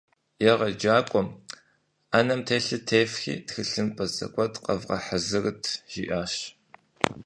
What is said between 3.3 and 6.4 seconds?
тхылъымпӏэ зэгуэт къэвгъэхьэзырыт» жиӏащ.